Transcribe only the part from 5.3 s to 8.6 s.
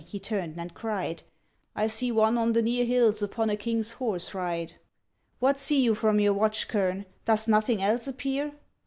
What see you from your watch, kern: does nothing else appear?